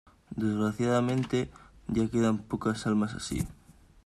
desgraciadamente, 0.35 1.51
ya 1.87 2.09
quedan 2.09 2.39
pocas 2.39 2.87
almas 2.87 3.13
así. 3.13 3.45